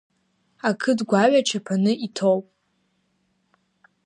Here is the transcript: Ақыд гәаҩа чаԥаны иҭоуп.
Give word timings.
Ақыд 0.69 0.99
гәаҩа 1.09 1.41
чаԥаны 1.47 1.91
иҭоуп. 2.05 2.45